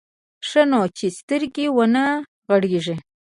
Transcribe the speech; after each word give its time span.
ښه 0.47 0.63
نو 0.71 0.81
چې 0.97 1.05
سترګې 1.19 1.65
ونه 1.77 2.05
غړېږي. 2.49 2.95